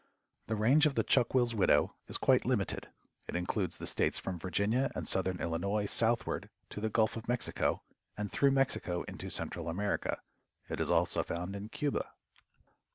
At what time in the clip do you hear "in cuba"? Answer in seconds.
11.55-12.13